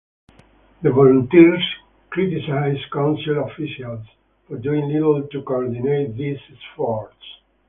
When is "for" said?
4.47-4.57